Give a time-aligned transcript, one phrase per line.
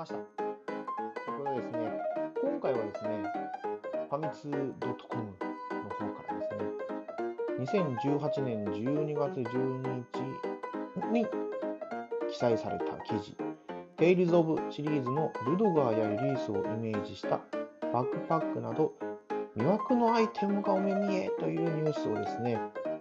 [0.00, 0.14] ました。
[0.14, 1.78] ということでですね、
[2.42, 3.22] 今回はですね、
[4.08, 4.94] ファミツー .com の
[5.90, 11.26] 方からですね、2018年12月12日に
[12.30, 13.36] 記載された記事、
[13.98, 17.40] Tales of シリーズのルドガーやリリースをイメージした
[17.92, 18.94] バックパックなど
[19.54, 22.58] 魅惑のアイテムがお目見えというニュースをですね、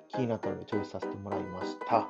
[0.10, 2.10] 気になったのでチョイスさせてもらいました。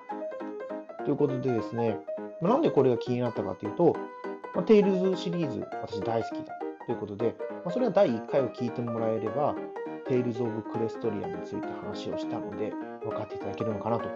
[1.06, 2.00] ということでですね、
[2.42, 3.96] なんでこれが気になったかというと、
[4.60, 6.54] まあ、テイルズシリーズ、私大好きだ
[6.86, 9.56] ということで、まあ、それは第1回を聞いてもらえれば、
[10.06, 14.10] テイルズ・オブ・クレストリアについて話をしたので、分かっていただけるのかなと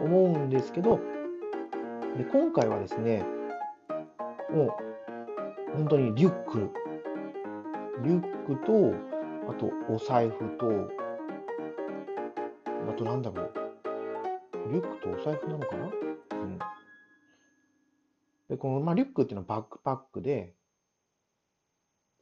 [0.00, 0.98] 思うんですけど、
[2.16, 3.26] で今回はですね、
[4.50, 4.70] もう
[5.76, 6.70] 本当にリュック、
[8.02, 8.94] リュックと、
[9.50, 10.88] あとお財布と、
[12.88, 13.52] あとなんだろう、
[14.72, 16.05] リュックとお財布なのかな？
[18.48, 20.54] で、この、まあ、リュックっていうのはバックパックで、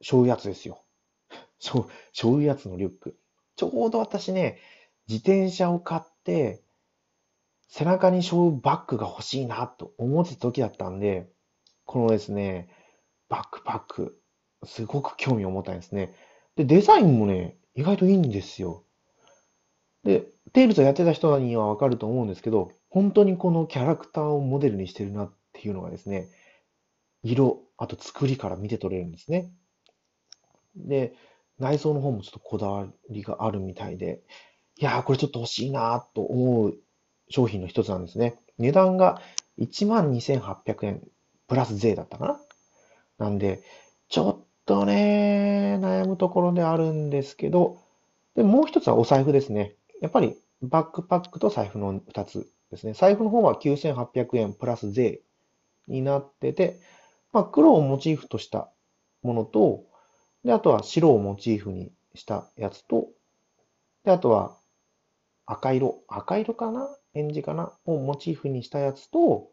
[0.01, 0.83] しょうやつですよ。
[1.59, 3.17] しょう、しょうやつのリュック。
[3.55, 4.59] ちょうど私ね、
[5.07, 6.61] 自転車を買って、
[7.67, 11.29] 背中にしょうバッグが欲しいなと思ってた時だったんで、
[11.85, 12.69] このですね、
[13.29, 14.21] バックパック、
[14.63, 16.13] すごく興味を持ったんですね。
[16.55, 18.83] で、デザインもね、意外といいんですよ。
[20.03, 26.27] で、テイルズをやってた人にはわかると思うんですけど、本当にこのキャラクターをモデルにしてるなっっていうのがですね、
[27.23, 29.51] 色、あと作りから見て取れるんですね。
[30.75, 31.13] で、
[31.59, 34.21] 内装の方もちょっとこだわりがあるみたいで、
[34.77, 36.77] いやー、これちょっと欲しいなと思う
[37.29, 38.37] 商品の一つなんですね。
[38.57, 39.21] 値段が
[39.59, 41.01] 12,800円
[41.47, 42.25] プラス税だったか
[43.17, 43.25] な？
[43.25, 43.63] なんで、
[44.09, 47.79] ちょっとね、悩むところであるんですけど、
[48.35, 49.75] で、もう一つはお財布ですね。
[50.01, 52.93] やっぱりバックパックと財布の2つですね。
[52.93, 55.21] 財布の方は9800円プラス税
[55.87, 56.79] になってて、
[57.33, 58.69] まあ、黒をモチーフとした
[59.21, 59.83] ものと、
[60.43, 63.07] で、あとは白をモチーフにしたやつと、
[64.03, 64.55] で、あとは
[65.45, 66.87] 赤色、赤色かな？
[67.13, 67.71] エンジかな？
[67.85, 69.49] をモチーフにしたやつと、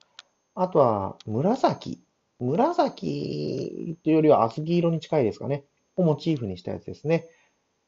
[0.54, 2.02] あとは紫、
[2.38, 5.64] 紫というよりは小豆色に近いですかね、
[5.96, 7.28] をモチーフにしたやつですね。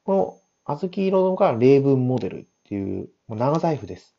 [0.05, 4.16] この小豆色が例文モデルっていう長財布です。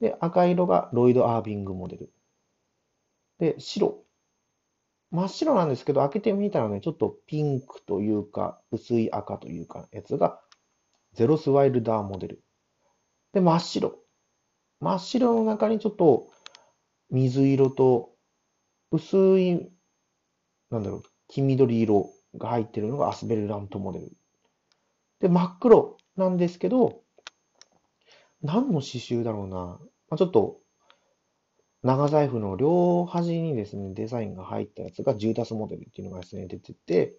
[0.00, 2.10] で、赤色がロイド・アービングモデル。
[3.38, 4.04] で、白。
[5.10, 10.40] 真っ白なんですけど、開けてみたらね、ちょっとピンクというか、薄い赤というか、やつが、
[11.12, 12.44] ゼロスワイルダーモデル。
[13.32, 13.98] で、真っ白。
[14.80, 16.28] 真っ白の中にちょっと、
[17.10, 18.14] 水色と、
[18.90, 19.70] 薄い、
[20.70, 24.10] なんだろう、黄緑色が入ってるのがアスベルラントモデル。
[25.20, 27.02] で、真っ黒なんですけど、
[28.42, 29.56] 何の刺繍だろうな。
[29.56, 29.80] ま
[30.10, 30.60] あ、ちょっと、
[31.86, 37.14] 長財布の両端にですね、デザインが入ったやつがジューダスモデルっていうのがですね、出てて、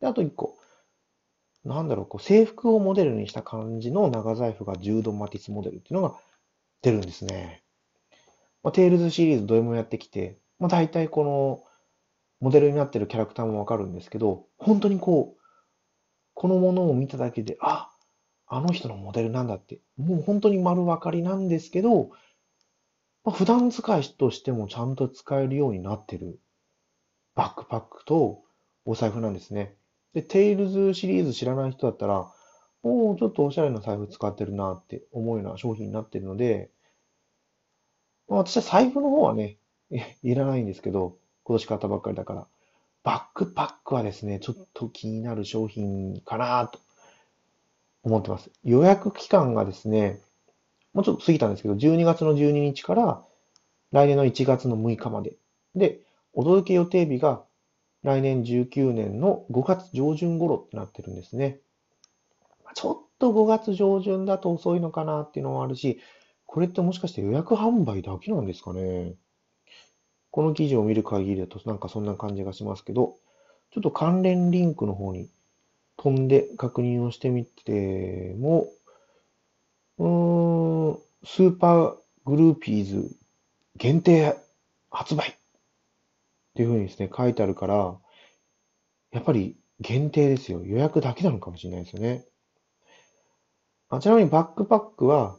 [0.00, 0.58] で、あと一個、
[1.64, 6.16] なんだろう、こう制服をモデルにした感じの長財布がジュードマティスモデルっていうのが
[6.82, 7.62] 出るんですね。
[8.64, 11.62] まあ、テイルズシリーズどれもやってきて、まあ、大体この
[12.40, 15.42] モデルになってるキャラクターもわかるんですけど、本当にこう、
[16.34, 17.88] このものを見ただけで、あ、
[18.48, 22.10] あの人のモデルなんだって、もう本当に丸分かりなんですけど、
[23.24, 26.40] まあ、普段使いとしてもちゃんと使えるようになってる
[27.34, 28.42] バックパックと
[28.84, 29.76] お財布なんですね。
[30.12, 32.30] で、テイルズシリーズ知らない人だったら、
[32.82, 36.70] おお、ちょっとおしゃれな財布使ってるなって思うような商品になってるので、
[38.28, 39.58] まあ、私は財布の方はね、
[40.22, 42.46] いらないんですけど、今年買ったばっかりだから。
[43.04, 46.78] バックパックはですね、ちょっと気になる商品かなと
[48.04, 48.50] 思ってます。
[48.62, 50.20] 予約期間がですね、
[50.92, 53.22] もうちょっと過ぎたんですけど、12月の12日から
[53.92, 55.34] 来年の1月の6日まで。
[55.74, 56.00] で、
[56.34, 57.42] お届け予定日が
[58.02, 61.60] 来年19年の5月上旬頃ってなってるんですね。
[62.74, 66.00] ちょっと5月上旬だと遅いのかなっていうのもあるし、
[66.46, 69.14] これってもしかして予約販売だけなんですかね？
[70.30, 73.16] この記事を見る限りだとなんかそんな感じがしますけど、
[73.70, 75.28] ちょっと関連リンクの方に
[75.96, 78.68] 飛んで確認をしてみても、
[79.98, 80.61] うーん、
[81.24, 83.16] SuperGroupies
[83.76, 84.36] 限定
[84.90, 85.32] 発売っ
[86.54, 87.98] ていうふうにですね、書いてあるから、
[89.12, 90.62] やっぱり限定ですよ。
[90.64, 92.24] 予約だけなのかもしれないですよね。
[93.88, 95.38] あちなみにバックパックは、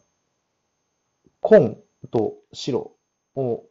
[1.42, 1.78] 紺
[2.12, 2.96] と白
[3.36, 3.66] を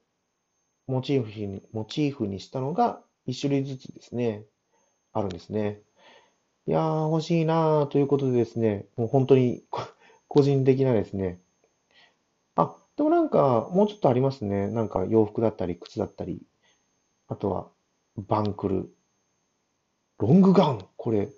[0.86, 4.44] モチーフに、モチーフにしたのが一種類ずつですね、
[5.12, 5.80] あるんですね。
[6.66, 9.64] いやー、欲しいなーということでですね、もう本当に
[10.28, 11.41] 個人的なですね。
[13.02, 14.68] でもなんか、もうちょっとありますね。
[14.68, 16.40] なんか洋服だったり、靴だったり、
[17.26, 17.66] あとは
[18.16, 18.94] バンクル、
[20.20, 21.28] ロングガン、これ、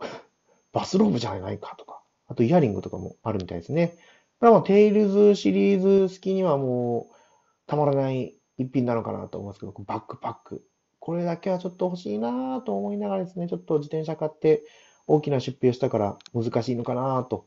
[0.70, 3.96] バスローブじゃないかとか、あとイヤリングとかもあるみたいですね。
[4.38, 7.14] これはテイルズシリーズ好きにはもう
[7.66, 10.62] たまらない一品なのかなと思いますけど、バックパック。
[10.98, 14.62] これだけはちょっと欲しいなと思いながらですね、ちょっと自転車買って
[15.06, 17.46] 大きな出費をしたから難しいのかなと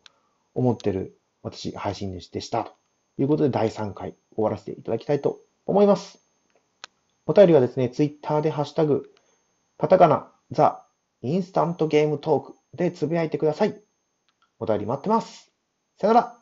[0.56, 2.81] 思ってる私、配信でしたと
[3.22, 6.20] いうことで第3回終わらせていただきたいと思います。
[7.26, 9.10] お便りはですね、ツイッターでハッシュタグ、
[9.78, 10.84] カタカナ、ザ・
[11.22, 13.82] インスタントゲームトークでつぶやいてください。
[14.60, 15.52] お便り待ってます。
[16.00, 16.41] さよなら。